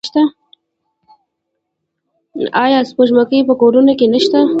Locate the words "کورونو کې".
3.61-4.05